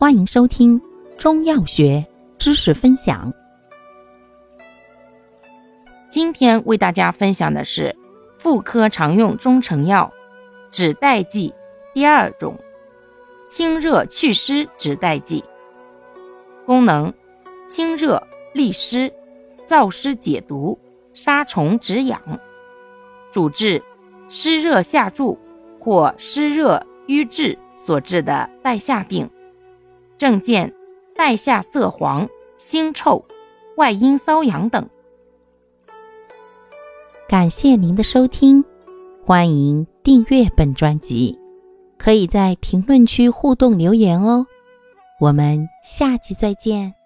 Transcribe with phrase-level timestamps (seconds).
[0.00, 0.80] 欢迎收听
[1.18, 2.06] 中药学
[2.38, 3.34] 知识分享。
[6.08, 7.96] 今天为大家分享的是
[8.38, 10.08] 妇科常用中成药
[10.70, 11.52] 止带剂
[11.92, 12.56] 第二种
[13.50, 15.42] 清热祛湿止带剂。
[16.64, 17.12] 功能：
[17.68, 18.22] 清热
[18.52, 19.12] 利湿、
[19.66, 20.78] 燥湿解毒、
[21.12, 22.22] 杀虫止痒。
[23.32, 23.82] 主治
[24.28, 25.36] 湿热下注
[25.80, 29.28] 或湿热瘀滞所致的带下病。
[30.18, 30.74] 症见
[31.14, 32.28] 带下色黄、
[32.58, 33.24] 腥臭、
[33.76, 34.86] 外阴瘙痒等。
[37.28, 38.64] 感谢您的收听，
[39.22, 41.38] 欢迎订阅本专辑，
[41.96, 44.46] 可以在评论区互动留言哦。
[45.20, 46.97] 我们下集再见。